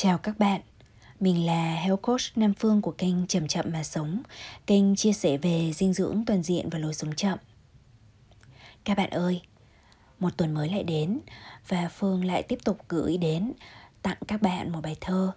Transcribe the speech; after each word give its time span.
Chào 0.00 0.18
các 0.18 0.38
bạn, 0.38 0.60
mình 1.20 1.46
là 1.46 1.74
Health 1.74 2.02
Coach 2.02 2.20
Nam 2.36 2.54
Phương 2.54 2.82
của 2.82 2.90
kênh 2.90 3.26
Chậm 3.26 3.48
Chậm 3.48 3.64
Mà 3.72 3.82
Sống, 3.82 4.22
kênh 4.66 4.96
chia 4.96 5.12
sẻ 5.12 5.36
về 5.36 5.72
dinh 5.74 5.92
dưỡng 5.92 6.24
toàn 6.26 6.42
diện 6.42 6.68
và 6.70 6.78
lối 6.78 6.94
sống 6.94 7.14
chậm. 7.14 7.38
Các 8.84 8.96
bạn 8.96 9.10
ơi, 9.10 9.40
một 10.18 10.30
tuần 10.36 10.54
mới 10.54 10.68
lại 10.68 10.82
đến 10.82 11.20
và 11.68 11.88
Phương 11.88 12.24
lại 12.24 12.42
tiếp 12.42 12.58
tục 12.64 12.78
gửi 12.88 13.18
đến 13.18 13.52
tặng 14.02 14.16
các 14.28 14.42
bạn 14.42 14.72
một 14.72 14.80
bài 14.82 14.96
thơ. 15.00 15.32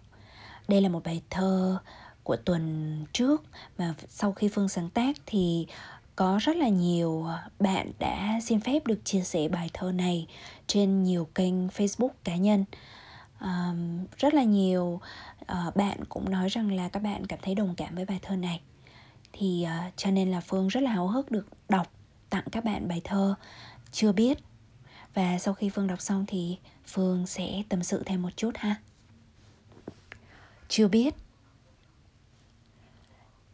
Đây 0.68 0.82
là 0.82 0.90
một 0.90 1.04
bài 1.04 1.22
thơ 1.30 1.78
của 2.24 2.36
tuần 2.36 3.06
trước 3.14 3.44
mà 3.78 3.94
sau 4.10 4.32
khi 4.32 4.48
Phương 4.48 4.70
sáng 4.70 4.90
tác 4.90 5.18
thì 5.26 5.68
có 6.16 6.40
rất 6.42 6.56
là 6.56 6.68
nhiều 6.68 7.28
bạn 7.60 7.92
đã 8.00 8.40
xin 8.44 8.60
phép 8.60 8.88
được 8.88 9.00
chia 9.06 9.22
sẻ 9.22 9.48
bài 9.48 9.70
thơ 9.74 9.92
này 9.92 10.28
trên 10.68 11.04
nhiều 11.04 11.28
kênh 11.36 11.68
Facebook 11.68 12.12
cá 12.24 12.36
nhân 12.36 12.66
um, 13.42 14.06
rất 14.18 14.34
là 14.34 14.44
nhiều 14.44 15.02
uh, 15.42 15.76
bạn 15.76 16.06
cũng 16.10 16.30
nói 16.30 16.50
rằng 16.50 16.72
là 16.72 16.90
các 16.90 17.04
bạn 17.04 17.28
cảm 17.28 17.40
thấy 17.42 17.56
đồng 17.56 17.76
cảm 17.76 17.96
với 17.96 18.06
bài 18.06 18.20
thơ 18.22 18.36
này. 18.36 18.62
Thì 19.34 19.66
uh, 19.68 19.94
cho 19.98 20.12
nên 20.12 20.32
là 20.32 20.42
phương 20.42 20.68
rất 20.68 20.84
là 20.84 20.92
háo 20.92 21.08
hức 21.08 21.32
được 21.32 21.48
đọc 21.70 21.92
tặng 22.30 22.44
các 22.52 22.64
bạn 22.64 22.88
bài 22.88 23.02
thơ 23.04 23.36
chưa 23.92 24.12
biết. 24.12 24.38
Và 25.14 25.40
sau 25.40 25.54
khi 25.54 25.70
phương 25.70 25.88
đọc 25.88 26.02
xong 26.02 26.26
thì 26.28 26.58
phương 26.86 27.28
sẽ 27.28 27.64
tâm 27.70 27.84
sự 27.84 28.04
thêm 28.06 28.22
một 28.22 28.30
chút 28.36 28.52
ha. 28.58 28.76
Chưa 30.68 30.88
biết. 30.88 31.16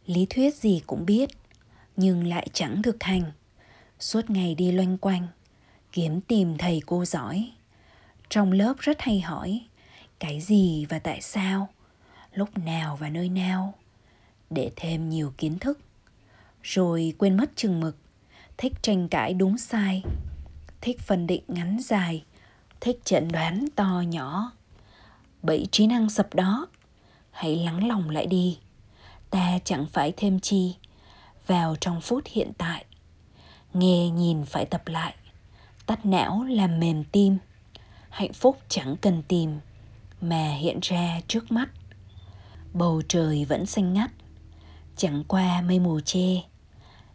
Lý 0.06 0.26
thuyết 0.30 0.54
gì 0.54 0.82
cũng 0.86 1.06
biết 1.06 1.30
nhưng 1.96 2.26
lại 2.26 2.48
chẳng 2.52 2.82
thực 2.82 3.02
hành. 3.02 3.32
Suốt 3.98 4.30
ngày 4.30 4.54
đi 4.54 4.72
loanh 4.72 4.98
quanh 4.98 5.28
kiếm 5.92 6.20
tìm 6.20 6.58
thầy 6.58 6.82
cô 6.86 7.04
giỏi. 7.04 7.50
Trong 8.28 8.52
lớp 8.52 8.74
rất 8.78 9.00
hay 9.00 9.20
hỏi 9.20 9.66
cái 10.18 10.40
gì 10.40 10.86
và 10.88 10.98
tại 10.98 11.20
sao, 11.20 11.68
lúc 12.32 12.58
nào 12.58 12.96
và 12.96 13.08
nơi 13.08 13.28
nào, 13.28 13.74
để 14.50 14.70
thêm 14.76 15.08
nhiều 15.08 15.32
kiến 15.38 15.58
thức. 15.58 15.78
Rồi 16.62 17.14
quên 17.18 17.36
mất 17.36 17.50
chừng 17.56 17.80
mực, 17.80 17.96
thích 18.56 18.72
tranh 18.82 19.08
cãi 19.08 19.34
đúng 19.34 19.58
sai, 19.58 20.02
thích 20.80 21.00
phân 21.00 21.26
định 21.26 21.42
ngắn 21.48 21.78
dài, 21.80 22.24
thích 22.80 23.00
chẩn 23.04 23.28
đoán 23.32 23.66
to 23.76 24.02
nhỏ. 24.08 24.52
Bẫy 25.42 25.66
trí 25.72 25.86
năng 25.86 26.10
sập 26.10 26.34
đó, 26.34 26.66
hãy 27.30 27.56
lắng 27.56 27.88
lòng 27.88 28.10
lại 28.10 28.26
đi. 28.26 28.58
Ta 29.30 29.58
chẳng 29.64 29.86
phải 29.92 30.12
thêm 30.16 30.40
chi 30.40 30.74
vào 31.46 31.76
trong 31.80 32.00
phút 32.00 32.24
hiện 32.26 32.52
tại. 32.58 32.84
Nghe 33.74 34.08
nhìn 34.10 34.44
phải 34.44 34.64
tập 34.64 34.88
lại, 34.88 35.14
tắt 35.86 36.06
não 36.06 36.44
làm 36.48 36.80
mềm 36.80 37.04
tim. 37.04 37.38
Hạnh 38.10 38.32
phúc 38.32 38.58
chẳng 38.68 38.96
cần 38.96 39.22
tìm 39.28 39.58
mà 40.20 40.54
hiện 40.54 40.78
ra 40.82 41.20
trước 41.28 41.52
mắt. 41.52 41.68
Bầu 42.72 43.02
trời 43.08 43.44
vẫn 43.44 43.66
xanh 43.66 43.94
ngắt. 43.94 44.10
Chẳng 44.96 45.24
qua 45.28 45.60
mây 45.60 45.78
mù 45.78 46.00
che. 46.00 46.42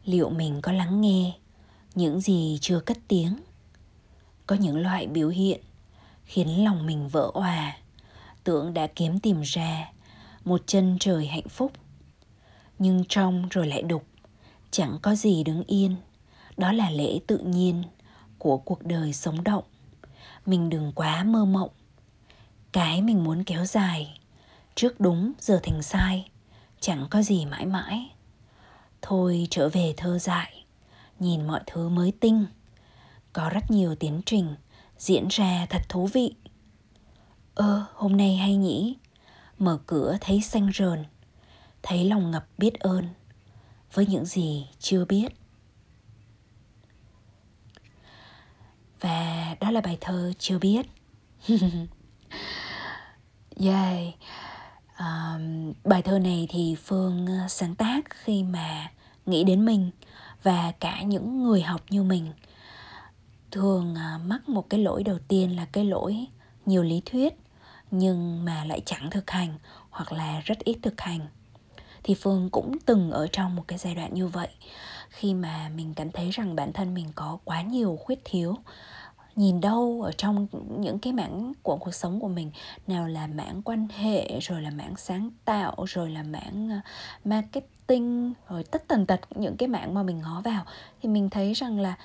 Liệu 0.06 0.30
mình 0.30 0.62
có 0.62 0.72
lắng 0.72 1.02
nghe 1.02 1.34
những 1.96 2.22
gì 2.22 2.58
chưa 2.62 2.80
cất 2.80 2.98
tiếng? 3.08 3.36
Có 4.48 4.56
những 4.56 4.78
loại 4.78 5.08
biểu 5.08 5.30
hiện 5.30 5.62
khiến 6.26 6.64
lòng 6.64 6.86
mình 6.86 7.08
vỡ 7.08 7.32
òa. 7.34 7.78
Tưởng 8.44 8.74
đã 8.74 8.88
kiếm 8.88 9.20
tìm 9.20 9.42
ra 9.42 9.92
một 10.46 10.62
chân 10.66 10.98
trời 11.00 11.28
hạnh 11.28 11.50
phúc. 11.50 11.72
Nhưng 12.80 13.04
trong 13.10 13.48
rồi 13.50 13.68
lại 13.68 13.82
đục. 13.84 14.06
Chẳng 14.72 14.98
có 15.02 15.16
gì 15.16 15.44
đứng 15.44 15.64
yên. 15.64 15.96
Đó 16.58 16.72
là 16.72 16.90
lễ 16.90 17.20
tự 17.28 17.38
nhiên 17.38 17.84
của 18.38 18.58
cuộc 18.58 18.84
đời 18.84 19.14
sống 19.14 19.44
động. 19.44 19.64
Mình 20.46 20.70
đừng 20.70 20.92
quá 20.96 21.24
mơ 21.24 21.46
mộng 21.46 21.70
cái 22.74 23.02
mình 23.02 23.24
muốn 23.24 23.44
kéo 23.44 23.66
dài. 23.66 24.20
Trước 24.76 25.00
đúng, 25.00 25.34
giờ 25.40 25.60
thành 25.64 25.82
sai. 25.82 26.30
Chẳng 26.80 27.08
có 27.10 27.22
gì 27.22 27.46
mãi 27.46 27.66
mãi. 27.66 28.10
Thôi 29.02 29.48
trở 29.50 29.70
về 29.70 29.94
thơ 29.98 30.20
dại. 30.20 30.66
Nhìn 31.20 31.48
mọi 31.48 31.62
thứ 31.68 31.90
mới 31.90 32.14
tinh. 32.20 32.46
Có 33.34 33.50
rất 33.50 33.72
nhiều 33.72 33.96
tiến 33.96 34.22
trình, 34.26 34.56
diễn 34.98 35.28
ra 35.30 35.66
thật 35.70 35.82
thú 35.90 36.08
vị. 36.08 36.36
Ơ, 37.56 37.86
hôm 37.94 38.18
nay 38.18 38.36
hay 38.36 38.56
nhỉ? 38.56 38.98
Mở 39.60 39.80
cửa 39.88 40.18
thấy 40.22 40.42
xanh 40.42 40.72
rờn. 40.74 41.06
Thấy 41.84 42.06
lòng 42.06 42.32
ngập 42.32 42.48
biết 42.58 42.80
ơn. 42.80 43.08
Với 43.94 44.06
những 44.06 44.26
gì 44.26 44.68
chưa 44.80 45.06
biết. 45.06 45.28
Và 49.00 49.56
đó 49.60 49.72
là 49.72 49.82
bài 49.82 49.98
thơ 50.02 50.34
chưa 50.40 50.60
biết. 50.60 50.86
Yeah. 53.60 54.14
Um, 55.00 55.74
bài 55.84 56.02
thơ 56.02 56.20
này 56.20 56.48
thì 56.50 56.76
Phương 56.84 57.28
ờ, 57.28 57.48
sáng 57.48 57.76
tác 57.76 58.02
khi 58.10 58.44
mà 58.44 58.92
nghĩ 59.26 59.44
đến 59.44 59.66
mình 59.66 59.92
và 60.44 60.72
cả 60.80 61.02
những 61.02 61.44
người 61.44 61.62
học 61.62 61.82
như 61.90 62.04
mình 62.04 62.34
thường 63.52 63.96
ờ, 63.96 64.20
mắc 64.26 64.50
một 64.50 64.70
cái 64.70 64.80
lỗi 64.80 65.04
đầu 65.04 65.18
tiên 65.28 65.56
là 65.56 65.66
cái 65.72 65.86
lỗi 65.86 66.26
nhiều 66.66 66.84
lý 66.84 67.02
thuyết 67.06 67.34
nhưng 67.92 68.46
mà 68.46 68.66
lại 68.66 68.82
chẳng 68.86 69.10
thực 69.10 69.32
hành 69.32 69.58
hoặc 69.90 70.12
là 70.12 70.42
rất 70.46 70.60
ít 70.60 70.78
thực 70.82 71.02
hành 71.02 71.20
thì 72.04 72.14
phương 72.14 72.50
cũng 72.50 72.78
từng 72.86 73.12
ở 73.12 73.28
trong 73.28 73.56
một 73.56 73.64
cái 73.68 73.78
giai 73.78 73.96
đoạn 73.96 74.14
như 74.14 74.28
vậy 74.28 74.50
khi 75.10 75.34
mà 75.34 75.70
mình 75.76 75.94
cảm 75.94 76.12
thấy 76.12 76.30
rằng 76.30 76.56
bản 76.56 76.74
thân 76.74 76.94
mình 76.94 77.08
có 77.16 77.38
quá 77.44 77.62
nhiều 77.62 78.00
khuyết 78.02 78.20
thiếu 78.26 78.56
nhìn 79.36 79.62
đâu 79.62 80.02
ở 80.04 80.12
trong 80.12 80.48
những 80.80 81.00
cái 81.00 81.14
mảng 81.14 81.54
của 81.64 81.78
cuộc 81.78 81.96
sống 81.96 82.20
của 82.20 82.28
mình, 82.28 82.52
nào 82.88 83.08
là 83.08 83.28
mảng 83.28 83.62
quan 83.62 83.88
hệ, 83.98 84.40
rồi 84.40 84.62
là 84.62 84.70
mảng 84.70 84.96
sáng 84.98 85.30
tạo, 85.46 85.76
rồi 85.88 86.10
là 86.10 86.24
mảng 86.24 86.70
ờ, 86.70 86.80
marketing, 87.26 88.34
rồi 88.50 88.64
tất 88.64 88.88
tần 88.88 89.06
tật 89.06 89.20
những 89.36 89.58
cái 89.58 89.68
mảng 89.68 89.94
mà 89.94 90.04
mình 90.04 90.20
ngó 90.20 90.42
vào, 90.42 90.66
thì 91.02 91.10
mình 91.10 91.30
thấy 91.30 91.54
rằng 91.54 91.80
là 91.80 91.98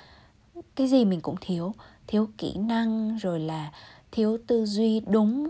cái 0.75 0.87
gì 0.87 1.05
mình 1.05 1.21
cũng 1.21 1.35
thiếu. 1.41 1.73
Thiếu 2.07 2.29
kỹ 2.37 2.53
năng, 2.57 3.17
rồi 3.17 3.39
là 3.39 3.71
thiếu 4.11 4.37
tư 4.47 4.65
duy 4.65 4.99
đúng, 4.99 5.49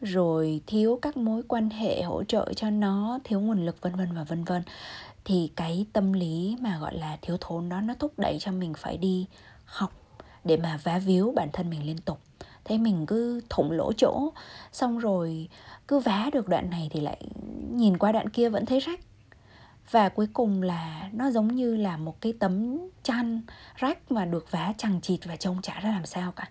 rồi 0.00 0.60
thiếu 0.66 0.98
các 1.02 1.16
mối 1.16 1.42
quan 1.48 1.70
hệ 1.70 2.02
hỗ 2.02 2.24
trợ 2.24 2.52
cho 2.56 2.70
nó, 2.70 3.18
thiếu 3.24 3.40
nguồn 3.40 3.66
lực 3.66 3.80
vân 3.80 3.96
vân 3.96 4.14
và 4.14 4.24
vân 4.24 4.44
vân. 4.44 4.62
Thì 5.24 5.50
cái 5.56 5.86
tâm 5.92 6.12
lý 6.12 6.56
mà, 6.60 6.78
gọi 6.78 6.94
là, 6.94 7.18
thiếu 7.22 7.36
thốn 7.40 7.68
đó, 7.68 7.80
nó 7.80 7.94
thúc 7.98 8.12
đẩy 8.18 8.36
cho 8.40 8.52
mình 8.52 8.74
phải 8.76 8.96
đi 8.96 9.26
học 9.64 9.92
để 10.44 10.56
mà 10.56 10.78
vá 10.82 10.98
víu 10.98 11.32
bản 11.36 11.48
thân 11.52 11.70
mình 11.70 11.86
liên 11.86 11.98
tục. 11.98 12.18
Thế 12.64 12.78
mình 12.78 13.06
cứ 13.06 13.40
thủng 13.50 13.70
lỗ 13.70 13.92
chỗ 13.92 14.32
xong 14.72 14.98
rồi 14.98 15.48
cứ 15.88 15.98
vá 15.98 16.30
được 16.32 16.48
đoạn 16.48 16.70
này 16.70 16.88
thì 16.90 17.00
lại 17.00 17.22
nhìn 17.72 17.98
qua 17.98 18.12
đoạn 18.12 18.28
kia 18.28 18.48
vẫn 18.48 18.66
thấy 18.66 18.80
rách. 18.80 19.00
Và 19.90 20.08
cuối 20.08 20.26
cùng 20.32 20.62
là 20.62 21.08
nó 21.12 21.30
giống 21.30 21.54
như 21.54 21.76
là 21.76 21.96
một 21.96 22.20
cái 22.20 22.32
tấm 22.40 22.78
chăn 23.02 23.42
rách 23.76 24.12
mà 24.12 24.24
được 24.24 24.50
vá 24.50 24.72
chằng 24.78 25.00
chịt 25.00 25.20
và 25.24 25.36
trông 25.36 25.62
chả 25.62 25.80
ra 25.80 25.90
làm 25.90 26.06
sao 26.06 26.32
cả. 26.32 26.48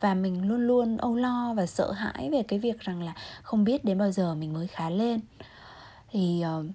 Và 0.00 0.14
mình 0.14 0.48
luôn 0.48 0.66
luôn 0.66 0.96
âu 0.96 1.16
lo 1.16 1.54
và 1.56 1.66
sợ 1.66 1.92
hãi 1.92 2.30
về 2.30 2.42
cái 2.42 2.58
việc 2.58 2.80
rằng 2.80 3.02
là 3.02 3.14
không 3.42 3.64
biết 3.64 3.84
đến 3.84 3.98
bao 3.98 4.10
giờ 4.10 4.34
mình 4.34 4.52
mới 4.52 4.66
khá 4.66 4.90
lên. 4.90 5.20
Thì 6.10 6.44
uh, 6.60 6.66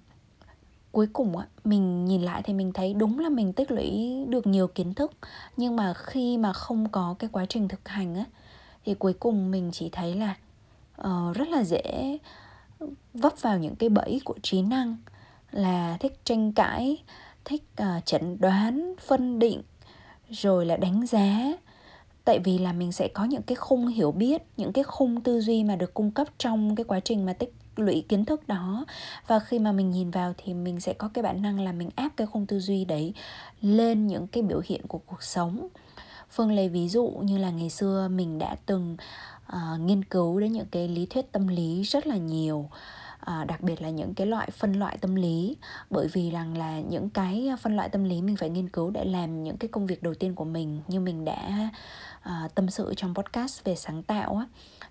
cuối 0.92 1.06
cùng 1.12 1.36
á 1.36 1.46
mình 1.64 2.04
nhìn 2.04 2.22
lại 2.22 2.42
thì 2.44 2.52
mình 2.52 2.72
thấy 2.72 2.94
đúng 2.94 3.18
là 3.18 3.28
mình 3.28 3.52
tích 3.52 3.70
lũy 3.70 4.16
được 4.28 4.46
nhiều 4.46 4.66
kiến 4.66 4.94
thức. 4.94 5.12
Nhưng 5.56 5.76
mà 5.76 5.94
khi 5.94 6.38
mà 6.38 6.52
không 6.52 6.88
có 6.88 7.14
cái 7.18 7.30
quá 7.32 7.46
trình 7.46 7.68
thực 7.68 7.88
hành 7.88 8.14
á 8.14 8.24
thì 8.84 8.94
cuối 8.94 9.12
cùng 9.12 9.50
mình 9.50 9.70
chỉ 9.72 9.88
thấy 9.92 10.14
là 10.14 10.36
uh, 11.00 11.36
rất 11.36 11.48
là 11.48 11.64
dễ 11.64 12.18
vấp 13.14 13.32
vào 13.40 13.58
những 13.58 13.76
cái 13.76 13.88
bẫy 13.88 14.20
của 14.24 14.34
trí 14.42 14.62
năng 14.62 14.96
là 15.50 15.96
thích 16.00 16.20
tranh 16.24 16.52
cãi 16.52 17.02
thích 17.44 17.62
uh, 17.82 18.06
chẩn 18.06 18.40
đoán 18.40 18.94
phân 19.06 19.38
định 19.38 19.62
rồi 20.30 20.66
là 20.66 20.76
đánh 20.76 21.06
giá. 21.06 21.52
Tại 22.24 22.38
vì 22.44 22.58
là 22.58 22.72
mình 22.72 22.92
sẽ 22.92 23.08
có 23.08 23.24
những 23.24 23.42
cái 23.42 23.56
khung 23.56 23.86
hiểu 23.86 24.12
biết 24.12 24.42
những 24.56 24.72
cái 24.72 24.84
khung 24.84 25.20
tư 25.20 25.40
duy 25.40 25.64
mà 25.64 25.76
được 25.76 25.94
cung 25.94 26.10
cấp 26.10 26.28
trong 26.38 26.76
cái 26.76 26.84
quá 26.84 27.00
trình 27.00 27.26
mà 27.26 27.32
tích 27.32 27.54
lũy 27.76 28.04
kiến 28.08 28.24
thức 28.24 28.48
đó. 28.48 28.84
Và 29.26 29.38
khi 29.38 29.58
mà 29.58 29.72
mình 29.72 29.90
nhìn 29.90 30.10
vào 30.10 30.34
thì 30.36 30.54
mình 30.54 30.80
sẽ 30.80 30.92
có 30.92 31.08
cái 31.14 31.22
bản 31.22 31.42
năng 31.42 31.60
là 31.60 31.72
mình 31.72 31.90
áp 31.94 32.08
cái 32.16 32.26
khung 32.26 32.46
tư 32.46 32.60
duy 32.60 32.84
đấy 32.84 33.14
lên 33.60 34.06
những 34.06 34.26
cái 34.26 34.42
biểu 34.42 34.60
hiện 34.64 34.86
của 34.86 34.98
cuộc 34.98 35.22
sống. 35.22 35.68
Phương 36.30 36.52
lấy 36.52 36.68
ví 36.68 36.88
dụ 36.88 37.08
như 37.22 37.38
là 37.38 37.50
ngày 37.50 37.70
xưa 37.70 38.08
mình 38.08 38.38
đã 38.38 38.56
từng 38.66 38.96
uh, 39.52 39.80
nghiên 39.80 40.04
cứu 40.04 40.40
đến 40.40 40.52
những 40.52 40.66
cái 40.70 40.88
lý 40.88 41.06
thuyết 41.06 41.32
tâm 41.32 41.48
lý 41.48 41.82
rất 41.82 42.06
là 42.06 42.16
nhiều 42.16 42.68
à, 43.24 43.44
đặc 43.44 43.60
biệt 43.60 43.82
là 43.82 43.90
những 43.90 44.14
cái 44.14 44.26
loại 44.26 44.50
phân 44.50 44.72
loại 44.72 44.98
tâm 44.98 45.14
lý. 45.14 45.56
Bởi 45.90 46.08
vì 46.12 46.30
rằng 46.30 46.58
là 46.58 46.80
những 46.80 47.10
cái 47.10 47.50
phân 47.60 47.76
loại 47.76 47.88
tâm 47.88 48.04
lý 48.04 48.22
mình 48.22 48.36
phải 48.36 48.50
nghiên 48.50 48.68
cứu 48.68 48.90
để 48.90 49.04
làm 49.04 49.42
những 49.42 49.56
cái 49.56 49.68
công 49.68 49.86
việc 49.86 50.02
đầu 50.02 50.14
tiên 50.14 50.34
của 50.34 50.44
mình 50.44 50.80
như 50.88 51.00
mình 51.00 51.24
đã 51.24 51.70
à, 52.22 52.48
tâm 52.54 52.70
sự 52.70 52.94
trong 52.96 53.14
podcast 53.14 53.64
về 53.64 53.74
sáng 53.76 54.02
tạo 54.02 54.36
á 54.36 54.46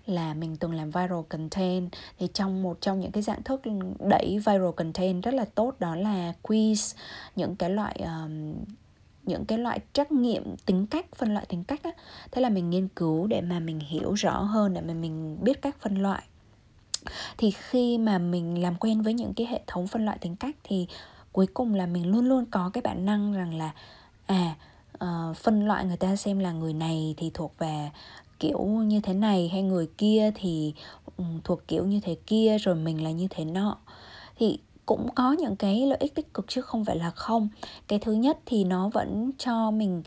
là 0.06 0.34
mình 0.34 0.56
từng 0.56 0.74
làm 0.74 0.90
viral 0.90 1.20
content. 1.28 1.90
Thì 2.18 2.28
trong 2.34 2.62
một 2.62 2.80
trong 2.80 3.00
những 3.00 3.12
cái 3.12 3.22
dạng 3.22 3.42
thức 3.42 3.62
đẩy 3.98 4.38
viral 4.38 4.70
content 4.76 5.22
rất 5.22 5.34
là 5.34 5.44
tốt 5.44 5.74
đó 5.78 5.96
là 5.96 6.32
quiz 6.42 6.96
những 7.36 7.56
cái 7.56 7.70
loại 7.70 8.00
um, 8.04 8.54
những 9.22 9.44
cái 9.44 9.58
loại 9.58 9.80
trắc 9.92 10.12
nghiệm 10.12 10.56
tính 10.66 10.86
cách 10.86 11.06
phân 11.16 11.34
loại 11.34 11.46
tính 11.48 11.64
cách 11.64 11.82
á. 11.82 11.90
Thế 12.30 12.42
là 12.42 12.48
mình 12.48 12.70
nghiên 12.70 12.88
cứu 12.88 13.26
để 13.26 13.40
mà 13.40 13.58
mình 13.58 13.80
hiểu 13.80 14.12
rõ 14.12 14.38
hơn 14.38 14.74
để 14.74 14.80
mà 14.80 14.94
mình 14.94 15.38
biết 15.40 15.62
cách 15.62 15.76
phân 15.80 16.02
loại. 16.02 16.22
Thì 17.38 17.50
khi 17.50 17.98
mà 17.98 18.18
mình 18.18 18.62
làm 18.62 18.74
quen 18.74 19.02
với 19.02 19.14
những 19.14 19.34
cái 19.34 19.46
hệ 19.46 19.60
thống 19.66 19.86
phân 19.86 20.04
loại 20.04 20.18
tính 20.18 20.36
cách 20.36 20.56
thì 20.64 20.86
cuối 21.32 21.46
cùng 21.54 21.74
là 21.74 21.86
mình 21.86 22.10
luôn 22.10 22.26
luôn 22.26 22.44
có 22.50 22.70
cái 22.72 22.82
bản 22.82 23.04
năng 23.06 23.32
rằng 23.32 23.54
là 23.54 23.70
à 24.26 24.54
uh, 25.04 25.36
phân 25.36 25.66
loại 25.66 25.84
người 25.84 25.96
ta 25.96 26.16
xem 26.16 26.38
là 26.38 26.52
người 26.52 26.72
này 26.72 27.14
thì 27.16 27.30
thuộc 27.34 27.58
về 27.58 27.90
kiểu 28.42 28.58
như 28.66 29.00
thế 29.00 29.14
này 29.14 29.48
hay 29.52 29.62
người 29.62 29.88
kia 29.98 30.30
thì 30.34 30.74
ừ, 31.16 31.24
thuộc 31.44 31.68
kiểu 31.68 31.86
như 31.86 32.00
thế 32.00 32.16
kia 32.26 32.56
rồi 32.58 32.74
mình 32.74 33.04
là 33.04 33.10
như 33.10 33.26
thế 33.30 33.44
nọ. 33.44 33.76
Thì 34.38 34.58
cũng 34.86 35.08
có 35.14 35.32
những 35.32 35.56
cái 35.56 35.86
lợi 35.86 35.98
ích 36.00 36.14
tích 36.14 36.34
cực 36.34 36.44
chứ 36.48 36.60
không 36.60 36.84
phải 36.84 36.96
là 36.96 37.10
không. 37.10 37.48
Cái 37.88 37.98
thứ 37.98 38.12
nhất 38.12 38.38
thì 38.46 38.64
nó 38.64 38.88
vẫn 38.88 39.30
cho 39.38 39.70
mình 39.70 40.02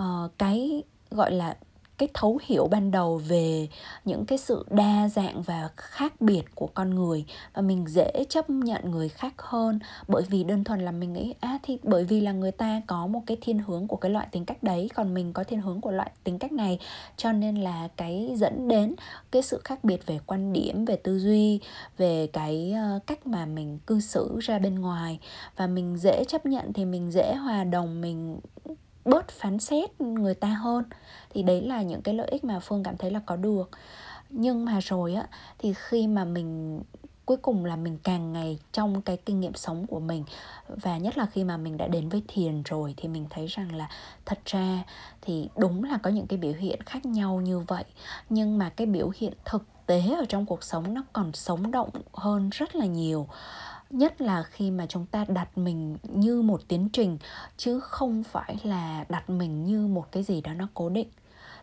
uh, 0.00 0.30
cái 0.38 0.82
gọi 1.10 1.32
là 1.32 1.56
cái 1.98 2.08
thấu 2.14 2.38
hiểu 2.42 2.68
ban 2.70 2.90
đầu 2.90 3.16
về 3.28 3.68
những 4.04 4.24
cái 4.24 4.38
sự 4.38 4.64
đa 4.70 5.08
dạng 5.08 5.42
và 5.42 5.70
khác 5.76 6.20
biệt 6.20 6.42
của 6.54 6.68
con 6.74 6.94
người 6.94 7.24
và 7.54 7.62
mình 7.62 7.84
dễ 7.88 8.24
chấp 8.28 8.50
nhận 8.50 8.90
người 8.90 9.08
khác 9.08 9.34
hơn 9.38 9.78
bởi 10.08 10.22
vì 10.30 10.44
đơn 10.44 10.64
thuần 10.64 10.80
là 10.80 10.92
mình 10.92 11.12
nghĩ 11.12 11.34
à 11.40 11.58
thì 11.62 11.78
bởi 11.82 12.04
vì 12.04 12.20
là 12.20 12.32
người 12.32 12.52
ta 12.52 12.82
có 12.86 13.06
một 13.06 13.22
cái 13.26 13.36
thiên 13.40 13.58
hướng 13.58 13.86
của 13.86 13.96
cái 13.96 14.10
loại 14.10 14.28
tính 14.32 14.44
cách 14.44 14.62
đấy, 14.62 14.90
còn 14.94 15.14
mình 15.14 15.32
có 15.32 15.44
thiên 15.44 15.60
hướng 15.60 15.80
của 15.80 15.90
loại 15.90 16.10
tính 16.24 16.38
cách 16.38 16.52
này, 16.52 16.78
cho 17.16 17.32
nên 17.32 17.56
là 17.56 17.88
cái 17.96 18.32
dẫn 18.36 18.68
đến 18.68 18.94
cái 19.30 19.42
sự 19.42 19.60
khác 19.64 19.84
biệt 19.84 20.06
về 20.06 20.18
quan 20.26 20.52
điểm, 20.52 20.84
về 20.84 20.96
tư 20.96 21.18
duy, 21.18 21.60
về 21.96 22.26
cái 22.32 22.72
ờ, 22.72 22.98
cách 23.06 23.26
mà 23.26 23.46
mình 23.46 23.78
cư 23.86 24.00
xử 24.00 24.38
ra 24.40 24.58
bên 24.58 24.74
ngoài. 24.74 25.18
Và 25.56 25.66
mình 25.66 25.96
dễ 25.96 26.24
chấp 26.24 26.46
nhận 26.46 26.72
thì 26.72 26.84
mình 26.84 27.10
dễ 27.10 27.34
hòa 27.34 27.64
đồng, 27.64 28.00
mình 28.00 28.40
bớt 29.08 29.28
phán 29.28 29.58
xét 29.58 30.00
người 30.00 30.34
ta 30.34 30.48
hơn. 30.48 30.84
Thì 31.30 31.42
đấy 31.42 31.62
là 31.62 31.82
những 31.82 32.02
cái 32.02 32.14
lợi 32.14 32.28
ích 32.28 32.44
mà 32.44 32.60
phương 32.60 32.82
cảm 32.82 32.96
thấy 32.96 33.10
là 33.10 33.20
có 33.26 33.36
được. 33.36 33.70
Nhưng 34.30 34.64
mà 34.64 34.80
rồi 34.80 35.14
á, 35.14 35.26
thì 35.58 35.74
khi 35.76 36.06
mà 36.06 36.24
mình, 36.24 36.80
cuối 37.24 37.36
cùng 37.36 37.64
là 37.64 37.76
mình 37.76 37.98
càng 38.02 38.32
ngày 38.32 38.58
trong 38.72 39.02
cái 39.02 39.16
kinh 39.16 39.40
nghiệm 39.40 39.54
sống 39.54 39.86
của 39.86 40.00
mình, 40.00 40.24
và 40.68 40.98
nhất 40.98 41.18
là 41.18 41.26
khi 41.26 41.44
mà 41.44 41.56
mình 41.56 41.76
đã 41.76 41.88
đến 41.88 42.08
với 42.08 42.22
thiền 42.28 42.62
rồi 42.62 42.94
thì 42.96 43.08
mình 43.08 43.26
thấy 43.30 43.46
rằng 43.46 43.74
là 43.74 43.88
thật 44.26 44.38
ra 44.44 44.84
thì 45.22 45.48
đúng 45.56 45.84
là 45.84 45.98
có 46.02 46.10
những 46.10 46.26
cái 46.26 46.38
biểu 46.38 46.52
hiện 46.52 46.82
khác 46.82 47.06
nhau 47.06 47.40
như 47.40 47.58
vậy. 47.58 47.84
Nhưng 48.28 48.58
mà 48.58 48.70
cái 48.70 48.86
biểu 48.86 49.10
hiện 49.16 49.32
thực 49.44 49.64
tế 49.86 50.02
ở 50.18 50.24
trong 50.28 50.46
cuộc 50.46 50.64
sống 50.64 50.94
nó 50.94 51.02
còn 51.12 51.32
sống 51.32 51.70
động 51.70 51.90
hơn 52.12 52.50
rất 52.50 52.76
là 52.76 52.86
nhiều 52.86 53.28
nhất 53.90 54.20
là 54.20 54.42
khi 54.42 54.70
mà 54.70 54.86
chúng 54.86 55.06
ta 55.06 55.24
đặt 55.28 55.58
mình 55.58 55.96
như 56.02 56.42
một 56.42 56.62
tiến 56.68 56.88
trình, 56.92 57.18
chứ 57.56 57.80
không 57.80 58.22
phải 58.22 58.56
là 58.62 59.04
đặt 59.08 59.30
mình 59.30 59.64
như 59.64 59.86
một 59.86 60.12
cái 60.12 60.22
gì 60.22 60.40
đó 60.40 60.54
nó 60.54 60.68
cố 60.74 60.88
định. 60.88 61.08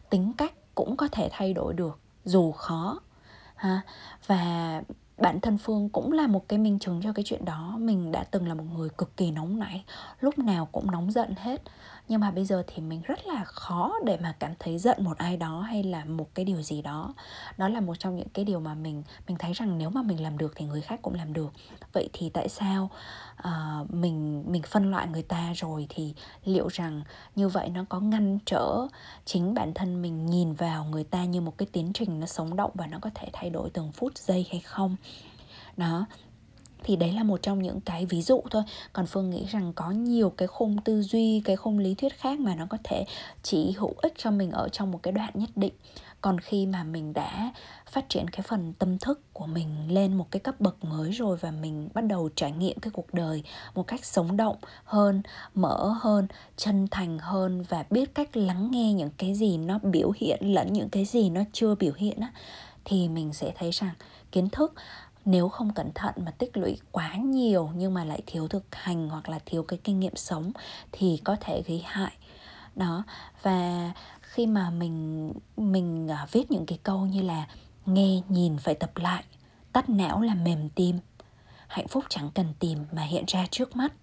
Tính 0.09 0.33
cách 0.37 0.53
cũng 0.75 0.97
có 0.97 1.07
thể 1.11 1.29
thay 1.31 1.53
đổi 1.53 1.73
được, 1.73 1.99
dù 2.25 2.51
khó, 2.51 2.99
ha. 3.55 3.81
Và 4.27 4.81
bản 5.17 5.39
thân 5.41 5.57
phương 5.57 5.89
cũng 5.89 6.11
là 6.11 6.27
một 6.27 6.47
cái 6.47 6.59
minh 6.59 6.79
chứng 6.79 7.01
cho 7.03 7.13
cái 7.13 7.25
chuyện 7.25 7.45
đó. 7.45 7.75
Mình 7.79 8.11
đã 8.11 8.23
từng 8.23 8.47
là 8.47 8.53
một 8.53 8.63
người 8.73 8.89
cực 8.89 9.17
kỳ 9.17 9.31
nóng 9.31 9.59
nảy, 9.59 9.85
lúc 10.19 10.39
nào 10.39 10.65
cũng 10.71 10.91
nóng 10.91 11.11
giận 11.11 11.33
hết 11.37 11.61
nhưng 12.07 12.21
mà 12.21 12.31
bây 12.31 12.45
giờ 12.45 12.63
thì 12.67 12.81
mình 12.81 13.01
rất 13.01 13.27
là 13.27 13.43
khó 13.43 13.93
để 14.03 14.17
mà 14.21 14.35
cảm 14.39 14.51
thấy 14.59 14.77
giận 14.77 15.03
một 15.03 15.17
ai 15.17 15.37
đó 15.37 15.61
hay 15.61 15.83
là 15.83 16.05
một 16.05 16.29
cái 16.33 16.45
điều 16.45 16.61
gì 16.61 16.81
đó. 16.81 17.13
Đó 17.57 17.67
là 17.67 17.79
một 17.79 17.93
trong 17.99 18.15
những 18.15 18.29
cái 18.29 18.45
điều 18.45 18.59
mà 18.59 18.73
mình 18.73 19.03
mình 19.27 19.37
thấy 19.37 19.53
rằng 19.53 19.77
nếu 19.77 19.89
mà 19.89 20.01
mình 20.01 20.23
làm 20.23 20.37
được 20.37 20.53
thì 20.55 20.65
người 20.65 20.81
khác 20.81 20.99
cũng 21.01 21.13
làm 21.13 21.33
được. 21.33 21.53
Vậy 21.93 22.09
thì 22.13 22.29
tại 22.29 22.49
sao 22.49 22.89
uh, 23.47 23.93
mình 23.93 24.43
mình 24.47 24.61
phân 24.63 24.91
loại 24.91 25.07
người 25.07 25.23
ta 25.23 25.53
rồi 25.55 25.85
thì 25.89 26.13
liệu 26.45 26.67
rằng 26.67 27.01
như 27.35 27.49
vậy 27.49 27.69
nó 27.69 27.85
có 27.89 27.99
ngăn 27.99 28.39
trở 28.45 28.87
chính 29.25 29.53
bản 29.53 29.73
thân 29.73 30.01
mình 30.01 30.25
nhìn 30.25 30.53
vào 30.53 30.85
người 30.85 31.03
ta 31.03 31.25
như 31.25 31.41
một 31.41 31.57
cái 31.57 31.67
tiến 31.71 31.91
trình 31.93 32.19
nó 32.19 32.25
sống 32.25 32.55
động 32.55 32.71
và 32.73 32.87
nó 32.87 32.97
có 33.01 33.09
thể 33.15 33.29
thay 33.33 33.49
đổi 33.49 33.69
từng 33.69 33.91
phút 33.91 34.17
giây 34.17 34.47
hay 34.51 34.59
không? 34.59 34.95
Đó 35.77 36.05
thì 36.87 36.95
đấy 36.95 37.11
là 37.11 37.23
một 37.23 37.41
trong 37.41 37.61
những 37.61 37.81
cái 37.81 38.05
ví 38.05 38.21
dụ 38.21 38.41
thôi. 38.51 38.63
Còn 38.93 39.05
phương 39.05 39.29
nghĩ 39.29 39.45
rằng 39.45 39.73
có 39.75 39.91
nhiều 39.91 40.29
cái 40.29 40.47
khung 40.47 40.77
tư 40.81 41.01
duy, 41.01 41.41
cái 41.45 41.55
khung 41.55 41.79
lý 41.79 41.95
thuyết 41.95 42.19
khác 42.19 42.39
mà 42.39 42.55
nó 42.55 42.65
có 42.69 42.77
thể 42.83 43.05
chỉ 43.43 43.71
hữu 43.71 43.93
ích 43.97 44.13
cho 44.17 44.31
mình 44.31 44.51
ở 44.51 44.69
trong 44.69 44.91
một 44.91 44.99
cái 45.03 45.11
đoạn 45.11 45.31
nhất 45.33 45.49
định. 45.55 45.73
Còn 46.21 46.39
khi 46.39 46.65
mà 46.65 46.83
mình 46.83 47.13
đã 47.13 47.53
phát 47.91 48.09
triển 48.09 48.29
cái 48.29 48.41
phần 48.41 48.73
tâm 48.73 48.97
thức 48.97 49.21
của 49.33 49.45
mình 49.45 49.69
lên 49.89 50.13
một 50.13 50.31
cái 50.31 50.39
cấp 50.39 50.61
bậc 50.61 50.83
mới 50.83 51.11
rồi 51.11 51.37
và 51.37 51.51
mình 51.51 51.89
bắt 51.93 52.01
đầu 52.01 52.29
trải 52.35 52.51
nghiệm 52.51 52.79
cái 52.79 52.91
cuộc 52.91 53.13
đời 53.13 53.43
một 53.75 53.87
cách 53.87 54.05
sống 54.05 54.37
động 54.37 54.57
hơn, 54.83 55.21
mở 55.55 55.95
hơn, 56.01 56.27
chân 56.57 56.87
thành 56.91 57.19
hơn 57.19 57.63
và 57.69 57.85
biết 57.89 58.15
cách 58.15 58.37
lắng 58.37 58.71
nghe 58.71 58.93
những 58.93 59.11
cái 59.17 59.33
gì 59.33 59.57
nó 59.57 59.79
biểu 59.83 60.11
hiện 60.15 60.53
lẫn 60.53 60.73
những 60.73 60.89
cái 60.89 61.05
gì 61.05 61.29
nó 61.29 61.41
chưa 61.51 61.75
biểu 61.75 61.93
hiện 61.97 62.19
á, 62.19 62.31
thì 62.85 63.09
mình 63.09 63.33
sẽ 63.33 63.51
thấy 63.57 63.71
rằng 63.71 63.93
kiến 64.31 64.49
thức 64.49 64.73
nếu 65.25 65.49
không 65.49 65.73
cẩn 65.73 65.91
thận 65.95 66.13
mà 66.17 66.31
tích 66.31 66.57
lũy 66.57 66.77
quá 66.91 67.15
nhiều 67.15 67.69
nhưng 67.75 67.93
mà 67.93 68.05
lại 68.05 68.21
thiếu 68.25 68.47
thực 68.47 68.75
hành 68.75 69.09
hoặc 69.09 69.29
là 69.29 69.39
thiếu 69.45 69.63
cái 69.63 69.79
kinh 69.83 69.99
nghiệm 69.99 70.15
sống 70.15 70.51
thì 70.91 71.21
có 71.23 71.35
thể 71.41 71.63
gây 71.67 71.83
hại. 71.85 72.11
Đó, 72.75 73.03
và 73.41 73.91
khi 74.21 74.47
mà 74.47 74.69
mình 74.69 75.31
mình 75.57 76.07
à, 76.11 76.27
viết 76.31 76.51
những 76.51 76.65
cái 76.65 76.79
câu 76.83 77.05
như 77.05 77.21
là 77.21 77.47
nghe, 77.85 78.21
nhìn, 78.29 78.57
phải 78.57 78.75
tập 78.75 78.91
lại, 78.95 79.23
tắt 79.73 79.89
não 79.89 80.21
là 80.21 80.35
mềm 80.35 80.69
tim, 80.69 80.99
hạnh 81.67 81.87
phúc 81.87 82.03
chẳng 82.09 82.29
cần 82.33 82.53
tìm 82.59 82.85
mà 82.91 83.01
hiện 83.01 83.23
ra 83.27 83.45
trước 83.51 83.75
mắt. 83.75 83.93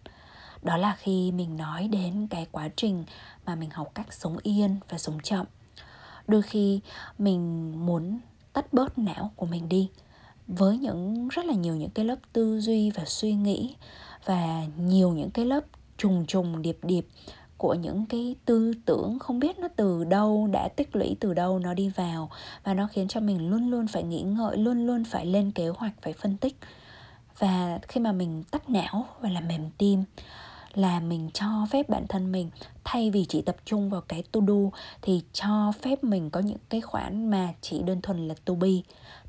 Đó 0.62 0.76
là 0.76 0.96
khi 0.98 1.32
mình 1.32 1.56
nói 1.56 1.88
đến 1.88 2.26
cái 2.30 2.46
quá 2.52 2.68
trình 2.76 3.04
mà 3.46 3.54
mình 3.54 3.70
học 3.70 3.88
cách 3.94 4.12
sống 4.12 4.36
yên 4.42 4.76
và 4.88 4.98
sống 4.98 5.20
chậm. 5.20 5.46
Đôi 6.26 6.42
khi 6.42 6.80
mình 7.18 7.74
muốn 7.86 8.18
tắt 8.52 8.72
bớt 8.72 8.98
não 8.98 9.30
của 9.36 9.46
mình 9.46 9.68
đi 9.68 9.90
với 10.48 10.78
những, 10.78 11.28
rất 11.28 11.44
là 11.44 11.54
nhiều 11.54 11.76
những 11.76 11.90
cái 11.90 12.04
lớp 12.04 12.16
tư 12.32 12.60
duy 12.60 12.90
và 12.90 13.04
suy 13.06 13.32
nghĩ 13.32 13.74
và 14.24 14.62
nhiều 14.76 15.12
những 15.12 15.30
cái 15.30 15.44
lớp 15.44 15.64
trùng 15.98 16.26
trùng 16.26 16.62
điệp 16.62 16.78
điệp 16.82 17.06
của 17.56 17.74
những 17.74 18.06
cái 18.06 18.36
tư 18.44 18.72
tưởng 18.84 19.18
không 19.18 19.38
biết 19.38 19.58
nó 19.58 19.68
từ 19.76 20.04
đâu, 20.04 20.48
đã 20.52 20.68
tích 20.68 20.96
lũy 20.96 21.16
từ 21.20 21.34
đâu 21.34 21.58
nó 21.58 21.74
đi 21.74 21.88
vào 21.88 22.30
và 22.64 22.74
nó 22.74 22.88
khiến 22.92 23.08
cho 23.08 23.20
mình 23.20 23.50
luôn 23.50 23.70
luôn 23.70 23.86
phải 23.86 24.02
nghĩ 24.02 24.22
ngợi, 24.22 24.56
luôn 24.56 24.86
luôn 24.86 25.04
phải 25.04 25.26
lên 25.26 25.52
kế 25.52 25.68
hoạch, 25.68 25.92
phải 26.02 26.12
phân 26.12 26.36
tích. 26.36 26.56
Và 27.38 27.78
khi 27.88 28.00
mà 28.00 28.12
mình 28.12 28.42
tắt 28.50 28.70
não 28.70 29.06
và 29.20 29.28
làm 29.28 29.48
mềm 29.48 29.70
tim 29.78 30.04
là 30.74 31.00
mình 31.00 31.30
cho 31.34 31.66
phép 31.70 31.88
bản 31.88 32.06
thân 32.08 32.32
mình, 32.32 32.50
thay 32.84 33.10
vì 33.10 33.24
chỉ 33.24 33.42
tập 33.42 33.56
trung 33.64 33.90
vào 33.90 34.00
cái 34.00 34.22
to 34.32 34.40
do, 34.48 34.54
thì 35.02 35.22
cho 35.32 35.72
phép 35.82 36.04
mình 36.04 36.30
có 36.30 36.40
những 36.40 36.58
cái 36.68 36.80
khoản 36.80 37.30
mà 37.30 37.48
chỉ 37.60 37.82
đơn 37.82 38.02
thuần 38.02 38.28
là 38.28 38.34
to 38.44 38.54
be, 38.54 38.70